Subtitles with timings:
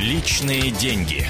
[0.00, 1.26] Личные деньги.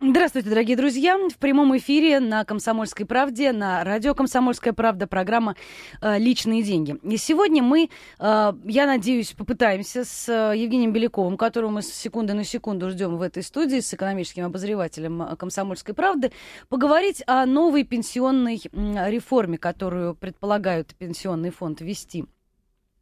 [0.00, 1.16] Здравствуйте, дорогие друзья.
[1.28, 5.54] В прямом эфире на «Комсомольской правде», на радио «Комсомольская правда» программа
[6.00, 6.96] э, «Личные деньги».
[7.04, 12.34] И сегодня мы, э, я надеюсь, попытаемся с э, Евгением Беляковым, которого мы с секунды
[12.34, 16.32] на секунду ждем в этой студии, с экономическим обозревателем «Комсомольской правды»,
[16.68, 22.33] поговорить о новой пенсионной реформе, которую предполагают пенсионный фонд ввести а,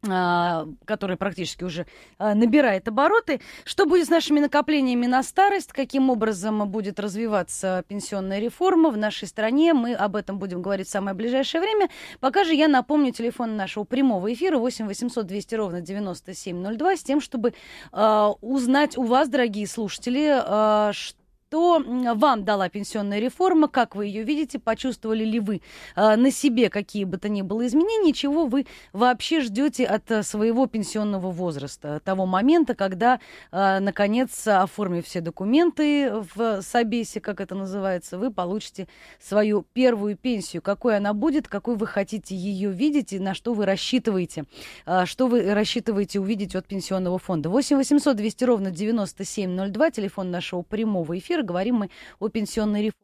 [0.03, 1.85] который практически уже
[2.17, 3.39] а, набирает обороты.
[3.63, 5.71] Что будет с нашими накоплениями на старость?
[5.71, 9.73] Каким образом будет развиваться пенсионная реформа в нашей стране?
[9.73, 11.89] Мы об этом будем говорить в самое ближайшее время.
[12.19, 17.21] Пока же я напомню телефон нашего прямого эфира 8 800 200 ровно 9702 с тем,
[17.21, 17.53] чтобы
[17.91, 21.22] э, узнать у вас, дорогие слушатели, э, что
[21.53, 21.83] что
[22.15, 25.61] вам дала пенсионная реформа, как вы ее видите, почувствовали ли вы
[25.95, 30.23] э, на себе какие бы то ни было изменения, чего вы вообще ждете от э,
[30.23, 33.19] своего пенсионного возраста, того момента, когда,
[33.51, 38.87] э, наконец, оформив все документы в Собесе, как это называется, вы получите
[39.19, 40.63] свою первую пенсию.
[40.63, 44.45] Какой она будет, какой вы хотите ее видеть и на что вы рассчитываете,
[44.87, 47.49] э, что вы рассчитываете увидеть от пенсионного фонда.
[47.49, 53.03] 8 800 200 ровно 9702, телефон нашего прямого эфира говорим мы о пенсионной реформе.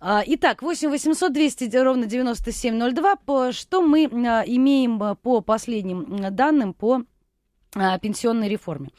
[0.00, 3.52] А, итак, 8 800 200 ровно 9702.
[3.52, 7.04] Что мы а, имеем а, по последним данным по
[7.74, 8.90] пенсионной реформе.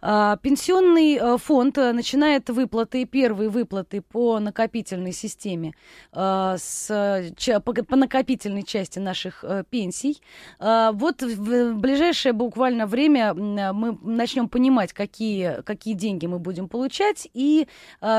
[0.00, 5.74] Пенсионный э, фонд э, начинает выплаты, первые выплаты по накопительной системе,
[6.12, 7.32] э, с,
[7.64, 10.20] по накопительной части наших пенсий.
[10.58, 17.66] Вот в ближайшее буквально время мы начнем понимать, какие, какие деньги мы будем получать и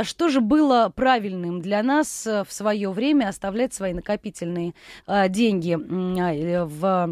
[0.03, 4.73] что же было правильным для нас в свое время оставлять свои накопительные
[5.30, 7.09] деньги в а,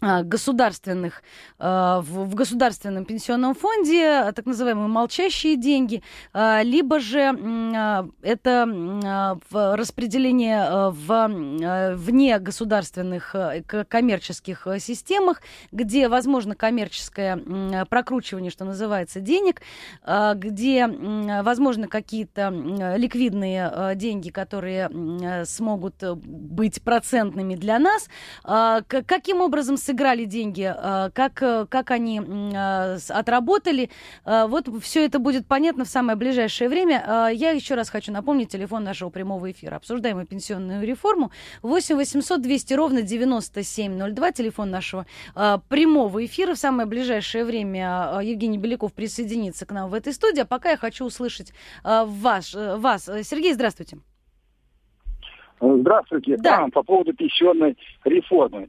[0.00, 1.22] государственных,
[1.58, 6.02] а, в государственном пенсионном фонде, так называемые молчащие деньги,
[6.34, 7.20] либо же
[8.22, 13.34] это распределение в вне государственных
[13.88, 19.62] коммерческих системах, где возможно коммерческое прокручивание, что называется, денег,
[20.04, 22.48] где возможно какие-то
[22.96, 28.08] ликвидные деньги, которые смогут быть процентными для нас.
[28.42, 33.90] Каким образом сыграли деньги, э, как, э, как они э, отработали.
[34.24, 37.30] Вот все это будет понятно в самое ближайшее время.
[37.32, 39.76] Я еще раз хочу напомнить телефон нашего прямого эфира.
[39.76, 41.30] Обсуждаем мы пенсионную реформу.
[41.62, 44.32] 8 800 200 ровно 9702.
[44.32, 45.06] Телефон нашего
[45.68, 46.54] прямого эфира.
[46.54, 50.40] В самое ближайшее время Евгений Беляков присоединится к нам в этой студии.
[50.40, 51.52] А пока я хочу услышать
[51.84, 53.04] ваш, вас.
[53.04, 53.98] Сергей, здравствуйте.
[55.60, 56.36] Здравствуйте.
[56.38, 56.66] Да.
[56.72, 58.68] по поводу пенсионной реформы.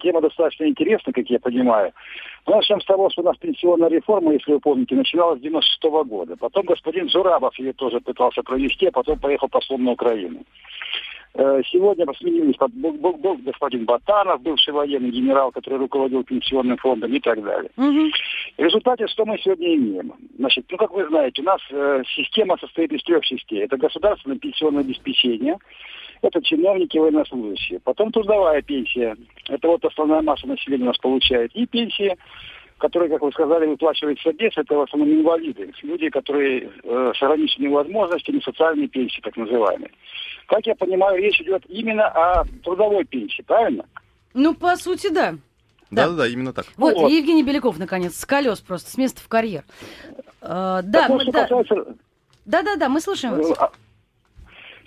[0.00, 1.92] Тема достаточно интересная, как я понимаю.
[2.46, 5.84] Но начнем с того, что у нас пенсионная реформа, если вы помните, начиналась с 96
[5.84, 6.36] -го года.
[6.36, 10.44] Потом господин Зурабов ее тоже пытался провести, а потом поехал послом на Украину.
[11.34, 17.10] Э, сегодня сменились, был, был, был господин Батанов, бывший военный генерал, который руководил пенсионным фондом
[17.10, 17.70] и так далее.
[17.78, 18.10] Угу.
[18.58, 20.12] В результате что мы сегодня имеем?
[20.38, 23.60] Значит, ну, как вы знаете, у нас э, система состоит из трех частей.
[23.64, 25.56] Это государственное пенсионное обеспечение,
[26.22, 27.80] это чиновники военнослужащие.
[27.80, 29.16] Потом трудовая пенсия.
[29.48, 31.50] Это вот основная масса населения у нас получает.
[31.54, 32.16] И пенсии,
[32.78, 35.72] которые, как вы сказали, выплачивают содейс, это в основном инвалиды.
[35.82, 39.90] Люди, которые э, с ограниченными возможностями, социальные пенсии, так называемые.
[40.46, 43.84] Как я понимаю, речь идет именно о трудовой пенсии, правильно?
[44.32, 45.34] Ну, по сути, да.
[45.90, 46.66] Да-да-да, именно так.
[46.76, 49.64] Вот, вот, Евгений Беляков, наконец, с колес просто, с места в карьер.
[50.40, 51.42] Э, да, мы, да.
[51.42, 51.96] Касается...
[52.44, 53.72] Да-да-да, мы слушаем вас.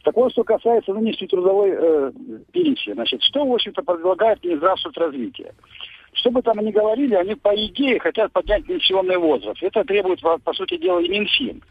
[0.05, 2.11] Так вот, что касается нынешней трудовой э,
[2.51, 5.51] пенсии, значит, что, в общем-то, предлагает Минздрав развития?
[6.13, 9.63] Что бы там ни говорили, они, по идее, хотят поднять пенсионный возраст.
[9.63, 11.63] Это требует, по сути дела, и Минфин.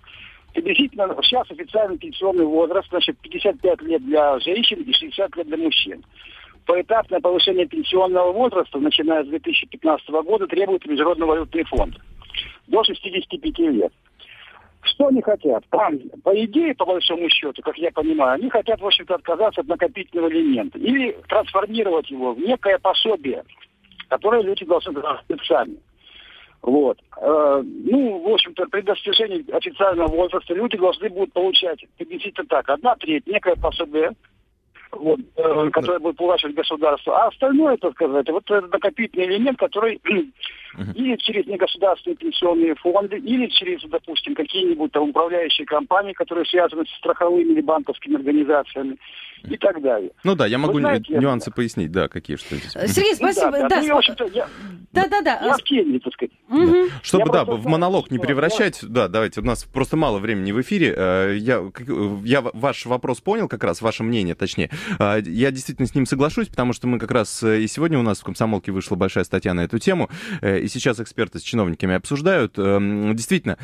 [0.53, 6.05] Приблизительно сейчас официальный пенсионный возраст, значит, 55 лет для женщин и 60 лет для мужчин.
[6.67, 11.95] Поэтапное повышение пенсионного возраста, начиная с 2015 года, требует Международный валютный фонд
[12.67, 13.93] до 65 лет.
[14.85, 15.65] Что они хотят?
[15.71, 20.31] По идее, по большому счету, как я понимаю, они хотят, в общем-то, отказаться от накопительного
[20.31, 23.45] элемента или трансформировать его в некое пособие,
[24.09, 25.77] которое люди должны заработать сами.
[26.61, 26.99] Вот.
[27.19, 32.95] Э, ну, в общем-то, при достижении официального возраста люди должны будут получать приблизительно так, одна
[32.97, 34.13] треть, некое пособие
[34.99, 37.17] вот, э, которая будет плачивать государство.
[37.17, 40.01] А остальное, так сказать, вот это накопительный элемент, который
[40.95, 46.99] или через негосударственные пенсионные фонды, или через, допустим, какие-нибудь там управляющие компании, которые связаны с
[46.99, 48.97] страховыми или банковскими организациями
[49.45, 50.11] и так далее.
[50.25, 51.55] Ну да, я могу знаете, нюансы я...
[51.55, 52.73] пояснить, да, какие что здесь.
[52.73, 53.53] Сергей, спасибо.
[53.53, 54.49] Да, да, да, ну, я, я,
[54.93, 55.41] да, да, да.
[55.45, 56.33] Я в так сказать.
[56.49, 56.91] Угу.
[57.03, 59.07] Чтобы, да, в монолог не превращать, да.
[59.07, 60.95] да, давайте, у нас просто мало времени в эфире.
[60.97, 61.63] Э, я,
[62.25, 64.71] я ваш вопрос понял как раз, ваше мнение, точнее.
[64.99, 68.03] Э, я действительно с ним соглашусь, потому что мы как раз э, и сегодня у
[68.03, 70.09] нас в «Комсомолке» вышла большая статья на эту тему,
[70.43, 72.55] и сейчас эксперты с чиновниками обсуждают.
[72.55, 73.59] Действительно,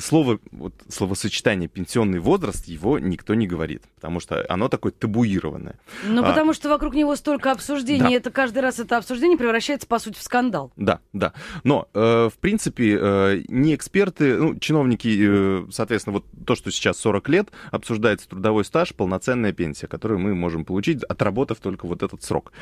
[0.00, 5.76] слово, вот, словосочетание «пенсионный возраст» его никто не говорит, потому что оно такое табуированное.
[6.06, 8.12] Ну, а, потому что вокруг него столько обсуждений, да.
[8.12, 10.72] это каждый раз это обсуждение превращается, по сути, в скандал.
[10.76, 11.32] Да, да.
[11.64, 16.98] Но, э, в принципе, э, не эксперты, ну, чиновники, э, соответственно, вот то, что сейчас
[16.98, 22.22] 40 лет, обсуждается трудовой стаж, полноценная пенсия, которую мы можем получить, отработав только вот этот
[22.22, 22.52] срок.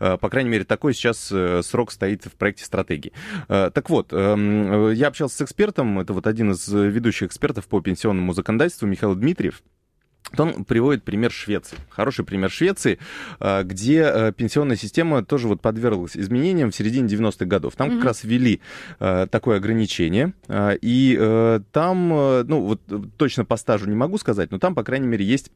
[0.00, 3.12] Э, по крайней мере, такой сейчас э, срок стоит в проекте стратегии.
[3.48, 7.80] Э, так вот, э, я общался с экспертом, это вот один из ведущих экспертов по
[7.80, 9.62] пенсионному законодательству, Михаил Дмитриев,
[10.36, 11.78] он приводит пример Швеции.
[11.88, 12.98] Хороший пример Швеции,
[13.38, 17.76] где пенсионная система тоже вот подверглась изменениям в середине 90-х годов.
[17.76, 17.96] Там mm-hmm.
[17.98, 18.60] как раз ввели
[18.98, 22.80] такое ограничение, и там, ну вот
[23.16, 25.52] точно по стажу не могу сказать, но там, по крайней мере, есть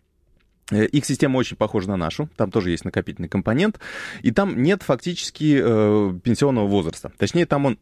[0.70, 3.80] их система очень похожа на нашу, там тоже есть накопительный компонент,
[4.22, 7.12] и там нет фактически э, пенсионного возраста.
[7.18, 7.78] Точнее, там он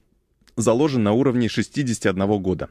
[0.56, 2.68] заложен на уровне 61 года.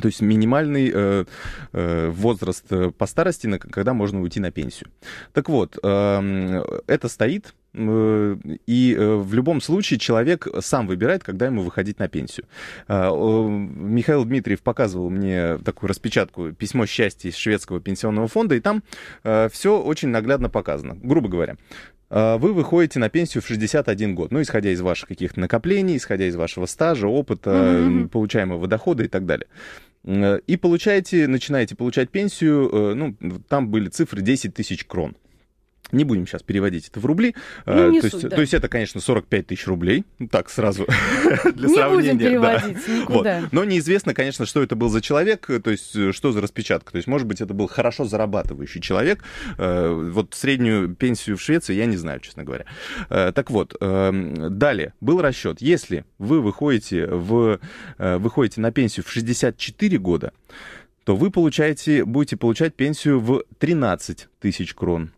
[0.00, 1.24] То есть минимальный э,
[1.72, 4.88] э, возраст э, по старости, на, когда можно уйти на пенсию.
[5.32, 11.46] Так вот, э, это стоит, э, и э, в любом случае человек сам выбирает, когда
[11.46, 12.46] ему выходить на пенсию.
[12.88, 18.82] Э, Михаил Дмитриев показывал мне такую распечатку «Письмо счастья» из шведского пенсионного фонда, и там
[19.22, 20.96] э, все очень наглядно показано.
[21.00, 21.56] Грубо говоря,
[22.12, 26.34] вы выходите на пенсию в 61 год, ну, исходя из ваших каких-то накоплений, исходя из
[26.34, 28.08] вашего стажа, опыта, mm-hmm.
[28.08, 29.46] получаемого дохода и так далее.
[30.04, 33.14] И получаете, начинаете получать пенсию, э, ну,
[33.48, 35.14] там были цифры 10 тысяч крон.
[35.92, 37.34] Не будем сейчас переводить это в рубли.
[37.66, 38.36] Ну, а, то, суть, есть, да.
[38.36, 40.04] то есть это, конечно, 45 тысяч рублей.
[40.30, 40.86] Так, сразу
[41.54, 42.12] для не сравнения.
[42.12, 42.96] Не будем переводить да.
[42.96, 43.40] никуда.
[43.40, 43.52] Вот.
[43.52, 46.92] Но неизвестно, конечно, что это был за человек, то есть э, что за распечатка.
[46.92, 49.24] То есть, может быть, это был хорошо зарабатывающий человек.
[49.58, 52.66] Э, вот среднюю пенсию в Швеции я не знаю, честно говоря.
[53.08, 55.60] Э, так вот, эм, далее был расчет.
[55.60, 57.58] Если вы выходите, в,
[57.98, 60.32] выходите на пенсию в 64 года,
[61.04, 65.10] то вы получаете, будете получать пенсию в 13 тысяч крон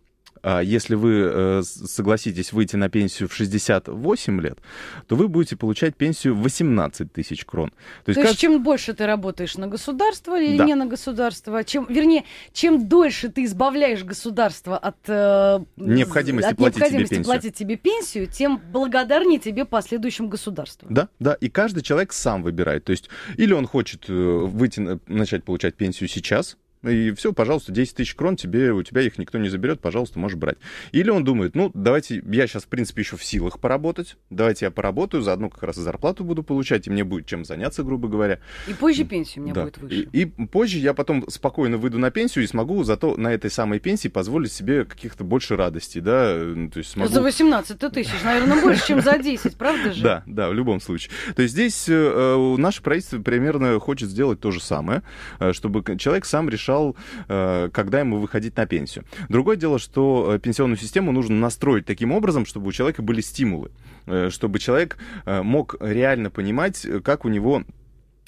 [0.62, 4.58] если вы э, согласитесь выйти на пенсию в 68 лет,
[5.06, 7.70] то вы будете получать пенсию 18 тысяч крон.
[8.04, 10.64] То есть, то есть чем больше ты работаешь на государство или да.
[10.64, 16.78] не на государство, чем, вернее, чем дольше ты избавляешь государство от э, необходимости, от платить,
[16.78, 20.88] необходимости тебе платить тебе пенсию, тем благодарнее тебе последующим государству.
[20.90, 22.84] Да, да, и каждый человек сам выбирает.
[22.84, 27.94] То есть или он хочет э, выйти, начать получать пенсию сейчас, и все, пожалуйста, 10
[27.94, 30.58] тысяч крон тебе, у тебя их никто не заберет, пожалуйста, можешь брать.
[30.90, 34.70] Или он думает, ну, давайте, я сейчас, в принципе, еще в силах поработать, давайте я
[34.70, 38.40] поработаю, заодно как раз и зарплату буду получать, и мне будет чем заняться, грубо говоря.
[38.66, 39.64] И позже пенсия у меня да.
[39.64, 40.08] будет выше.
[40.12, 43.78] И, и позже я потом спокойно выйду на пенсию и смогу зато на этой самой
[43.78, 47.12] пенсии позволить себе каких-то больше радостей, да, то есть смогу...
[47.12, 50.02] За 18 тысяч, наверное, больше, чем за 10, правда же?
[50.02, 51.12] Да, да, в любом случае.
[51.36, 55.02] То есть здесь э, э наше правительство примерно хочет сделать то же самое,
[55.38, 56.96] э, чтобы человек сам решал решал,
[57.28, 59.04] э, когда ему выходить на пенсию.
[59.28, 63.70] Другое дело, что э, пенсионную систему нужно настроить таким образом, чтобы у человека были стимулы,
[64.06, 64.96] э, чтобы человек
[65.26, 67.64] мог реально понимать, как у него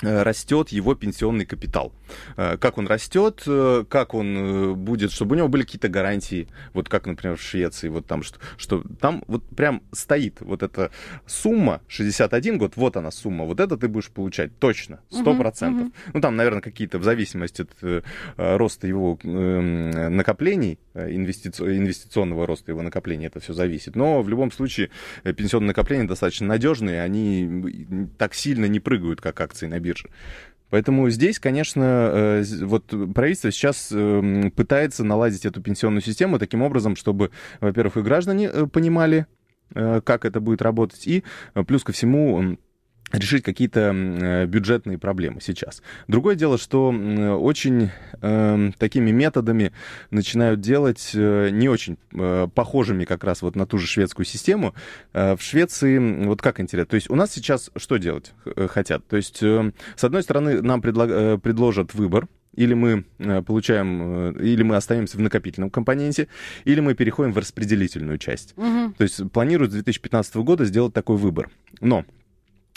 [0.05, 1.93] растет его пенсионный капитал.
[2.37, 6.89] Э, как он растет, э, как он будет, чтобы у него были какие-то гарантии, вот
[6.89, 10.91] как, например, в Швеции, вот там, что, что там вот прям стоит вот эта
[11.27, 15.25] сумма, 61 год, вот она сумма, вот это ты будешь получать точно, 100%.
[15.25, 15.93] Uh-huh, uh-huh.
[16.13, 18.05] Ну, там, наверное, какие-то, в зависимости от
[18.37, 23.97] роста его эм, накоплений, инвестиционного роста его накоплений, это все зависит.
[23.97, 24.91] Но в любом случае
[25.23, 29.94] пенсионные накопления достаточно надежные, они так сильно не прыгают, как акции на бирже.
[30.71, 36.97] Поэтому здесь, конечно, э, вот правительство сейчас эм, пытается наладить эту пенсионную систему таким образом,
[36.97, 39.27] чтобы, во-первых, и граждане э, понимали,
[39.75, 41.23] э, как это будет работать, и
[41.69, 42.57] плюс ко всему
[43.19, 45.83] решить какие-то э, бюджетные проблемы сейчас.
[46.09, 47.91] Другое дело, что очень
[48.21, 49.73] э, такими методами
[50.11, 54.75] начинают делать э, не очень э, похожими как раз вот на ту же шведскую систему.
[55.13, 59.07] Э, в Швеции, вот как интересно, то есть у нас сейчас что делать э, хотят?
[59.07, 64.63] То есть, э, с одной стороны, нам предло- э, предложат выбор, или мы получаем, или
[64.63, 66.29] мы остаемся в накопительном компоненте,
[66.65, 68.55] или мы переходим в распределительную часть.
[68.57, 68.95] Угу.
[68.97, 71.51] То есть планируют с 2015 года сделать такой выбор.
[71.81, 72.05] Но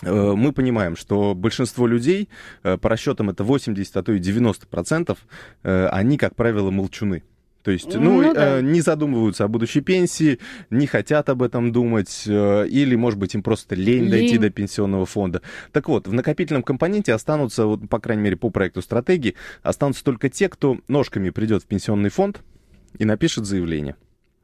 [0.03, 2.29] мы понимаем, что большинство людей,
[2.61, 5.19] по расчетам это 80, а то и 90 процентов,
[5.63, 7.23] они, как правило, молчуны.
[7.67, 8.59] То есть, ну, ну да.
[8.59, 10.39] э, не задумываются о будущей пенсии,
[10.69, 14.49] не хотят об этом думать, э, или, может быть, им просто лень, лень дойти до
[14.49, 15.41] пенсионного фонда.
[15.73, 20.29] Так вот, в накопительном компоненте останутся, вот, по крайней мере, по проекту стратегии, останутся только
[20.29, 22.39] те, кто ножками придет в пенсионный фонд
[22.99, 23.97] и напишет заявление.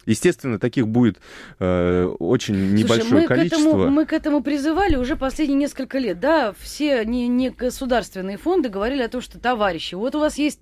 [0.05, 1.19] Естественно, таких будет
[1.59, 3.57] э, очень Слушай, небольшое мы количество.
[3.57, 6.19] К этому, мы к этому призывали уже последние несколько лет.
[6.19, 10.59] Да, все не, не государственные фонды говорили о том, что, товарищи, вот у вас есть,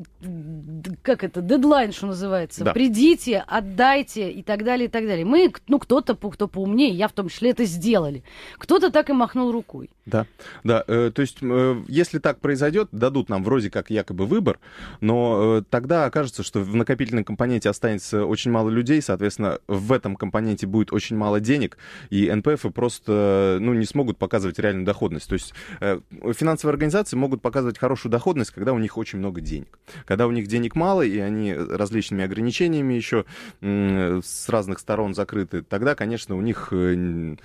[1.01, 2.63] как это, дедлайн, что называется.
[2.63, 2.73] Да.
[2.73, 5.25] Придите, отдайте и так далее, и так далее.
[5.25, 8.23] Мы, ну, кто-то, кто поумнее, я в том числе, это сделали.
[8.57, 9.89] Кто-то так и махнул рукой.
[10.05, 10.25] Да,
[10.63, 10.83] да.
[10.87, 14.59] Э, то есть, э, если так произойдет, дадут нам вроде как якобы выбор,
[14.99, 20.15] но э, тогда окажется, что в накопительном компоненте останется очень мало людей, соответственно, в этом
[20.15, 21.77] компоненте будет очень мало денег,
[22.09, 25.29] и НПФ просто ну, не смогут показывать реальную доходность.
[25.29, 25.99] То есть э,
[26.33, 29.79] финансовые организации могут показывать хорошую доходность, когда у них очень много денег.
[30.05, 33.25] Когда у них денег мало, и они различными ограничениями еще
[33.61, 37.35] э, с разных сторон закрыты, тогда, конечно, у них э,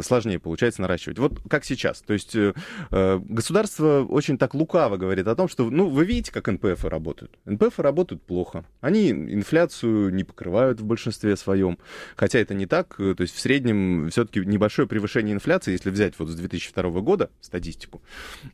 [0.00, 1.18] сложнее получается наращивать.
[1.18, 2.00] Вот как сейчас.
[2.00, 2.54] То есть э,
[2.90, 7.38] э, государство очень так лукаво говорит о том, что, ну, вы видите, как НПФ работают.
[7.44, 8.64] НПФ работают плохо.
[8.80, 11.78] Они инфляцию не покрывают в большинстве своем.
[12.16, 12.96] Хотя это не так.
[12.96, 18.02] То есть в среднем все-таки небольшое превышение инфляции, если взять вот с 2002 года статистику,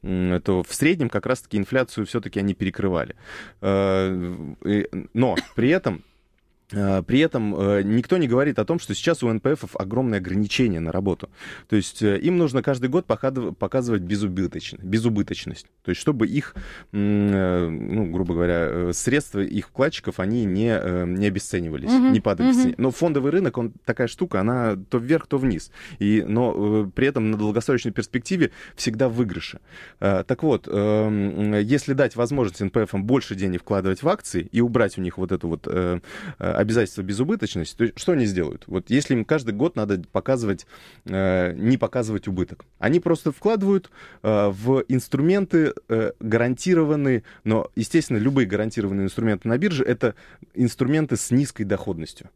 [0.03, 3.15] то в среднем как раз-таки инфляцию все-таки они перекрывали.
[5.15, 6.05] Но при этом
[6.73, 10.93] при этом э, никто не говорит о том, что сейчас у НПФ огромные ограничения на
[10.93, 11.31] работу.
[11.69, 15.67] То есть э, им нужно каждый год показывать безубыточность, безубыточность.
[15.85, 16.55] То есть чтобы их,
[16.93, 22.51] ну, грубо говоря, средства их вкладчиков, они не, не обесценивались, uh-huh, не падали.
[22.53, 22.75] Uh-huh.
[22.79, 25.71] Но фондовый рынок, он такая штука, она то вверх, то вниз.
[25.99, 29.61] И, но при этом на долгосрочной перспективе всегда в выигрыше.
[29.99, 35.19] Так вот, если дать возможность НПФ больше денег вкладывать в акции и убрать у них
[35.19, 35.69] вот эту вот
[36.63, 38.65] обязательства безубыточности, то что они сделают?
[38.67, 40.67] Вот если им каждый год надо показывать,
[41.05, 43.91] э, не показывать убыток, они просто вкладывают
[44.23, 50.15] э, в инструменты э, гарантированные, но, естественно, любые гарантированные инструменты на бирже это
[50.55, 52.31] инструменты с низкой доходностью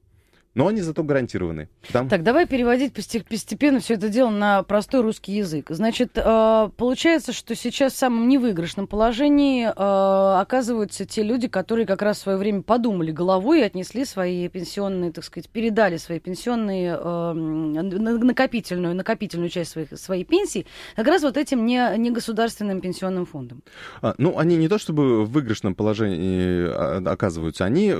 [0.56, 1.68] но они зато гарантированы.
[1.92, 2.08] Там...
[2.08, 5.66] Так, давай переводить постепенно все это дело на простой русский язык.
[5.68, 12.00] Значит, э, получается, что сейчас в самом невыигрышном положении э, оказываются те люди, которые как
[12.00, 16.98] раз в свое время подумали головой и отнесли свои пенсионные, так сказать, передали свои пенсионные,
[16.98, 20.64] э, накопительную, накопительную часть своих, своей пенсии
[20.96, 23.62] как раз вот этим не, не государственным пенсионным фондом.
[24.00, 26.66] А, ну, они не то чтобы в выигрышном положении
[27.06, 27.94] оказываются, они,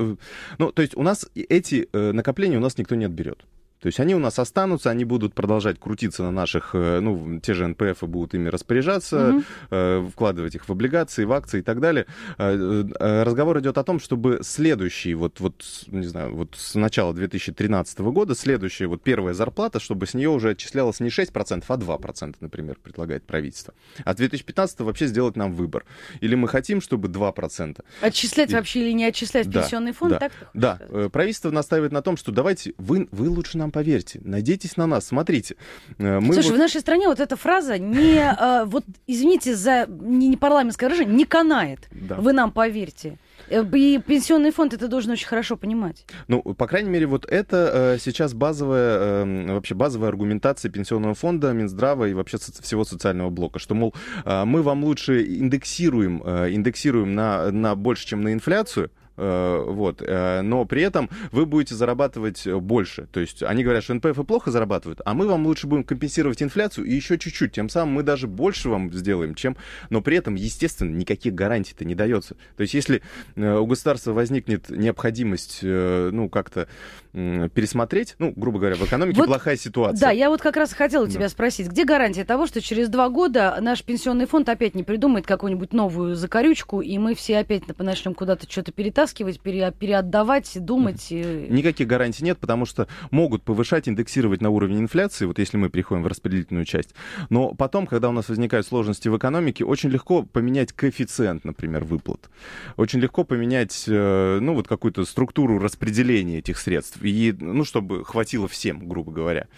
[0.57, 3.45] ну, то есть у нас эти накопления у нас никто не отберет.
[3.81, 7.55] То есть они у нас останутся, они будут продолжать крутиться на наших, э, ну, те
[7.55, 10.09] же НПФ будут ими распоряжаться, угу.
[10.09, 12.07] вкладывать их в облигации, в акции и так далее.
[12.39, 17.99] Э, разговор идет о том, чтобы следующий, вот, вот, не знаю, вот с начала 2013
[18.01, 22.77] года, следующая вот первая зарплата, чтобы с нее уже отчислялось не 6%, а 2%, например,
[22.83, 23.75] предлагает правительство.
[24.05, 25.85] А 2015 вообще сделать нам выбор.
[26.21, 27.85] Или мы хотим, чтобы 2%.
[28.01, 28.55] Отчислять и...
[28.55, 30.33] вообще или не отчислять да, пенсионный фонд, да, так?
[30.55, 31.13] Да, сказать?
[31.13, 35.07] правительство настаивает на том, что давайте, вы, вы лучше нам нам поверьте, надейтесь на нас,
[35.07, 35.57] смотрите.
[35.99, 36.57] Э, мы Слушай, вот...
[36.57, 41.17] в нашей стране вот эта фраза не, э, вот извините за не, не парламентское выражение,
[41.17, 41.89] не канает.
[41.91, 42.15] Да.
[42.17, 43.19] Вы нам поверьте.
[43.49, 46.07] Э, и пенсионный фонд это должен очень хорошо понимать.
[46.29, 51.53] Ну, по крайней мере, вот это э, сейчас базовая, э, вообще базовая аргументация пенсионного фонда,
[51.53, 53.95] Минздрава и вообще со- всего социального блока, что, мол,
[54.25, 60.03] э, мы вам лучше индексируем, э, индексируем на, на больше, чем на инфляцию, вот.
[60.03, 63.07] Э, но при этом вы будете зарабатывать больше.
[63.13, 66.87] То есть они говорят, что НПФ плохо зарабатывают, а мы вам лучше будем компенсировать инфляцию
[66.87, 67.53] и еще чуть-чуть.
[67.53, 69.57] Тем самым мы даже больше вам сделаем, чем...
[69.91, 72.37] Но при этом, естественно, никаких гарантий-то не дается.
[72.57, 73.03] То есть если
[73.37, 76.69] э, у государства возникнет необходимость, ну, как-то
[77.17, 80.09] пересмотреть, ну, грубо говоря, в экономике вот, плохая ситуация.
[80.09, 81.29] Да, я вот как раз хотела тебя да.
[81.31, 85.73] спросить, где гарантия того, что через два года наш пенсионный фонд опять не придумает какую-нибудь
[85.73, 91.07] новую закорючку, и мы все опять начнем куда-то что-то перетаскивать, пере, переотдавать, думать?
[91.11, 91.47] И...
[91.49, 96.03] Никаких гарантий нет, потому что могут повышать, индексировать на уровень инфляции, вот если мы переходим
[96.03, 96.95] в распределительную часть.
[97.31, 102.29] Но потом, когда у нас возникают сложности в экономике, очень легко поменять коэффициент, например, выплат.
[102.77, 108.49] Очень легко поменять, э, ну, вот какую-то структуру распределения этих средств и, ну, чтобы хватило
[108.49, 109.49] всем, грубо говоря.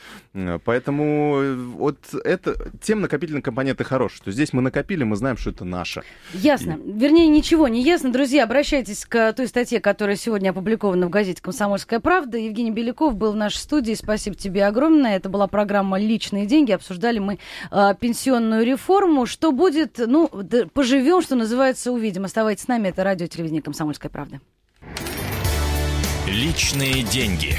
[0.65, 4.23] Поэтому вот это, тем накопительные компоненты хорошие.
[4.25, 6.03] То здесь мы накопили, мы знаем, что это наше.
[6.33, 6.79] Ясно.
[6.85, 6.93] И...
[6.93, 8.13] Вернее, ничего не ясно.
[8.13, 12.39] Друзья, обращайтесь к той статье, которая сегодня опубликована в газете «Комсомольская правда».
[12.39, 13.95] Евгений Беляков был в нашей студии.
[13.95, 15.17] Спасибо тебе огромное.
[15.17, 16.73] Это была программа «Личные деньги».
[16.73, 17.39] Обсуждали мы
[17.71, 19.27] э, пенсионную реформу.
[19.27, 20.29] Что будет, ну,
[20.73, 22.25] поживем, что называется, увидим.
[22.25, 22.89] Оставайтесь с нами.
[22.89, 24.41] Это радио телевидение «Комсомольская правда».
[26.29, 27.59] Личные деньги.